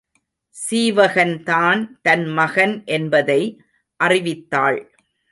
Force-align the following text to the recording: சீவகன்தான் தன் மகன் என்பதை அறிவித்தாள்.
சீவகன்தான் 0.55 1.81
தன் 2.01 2.25
மகன் 2.29 2.73
என்பதை 2.85 3.41
அறிவித்தாள். 3.99 4.79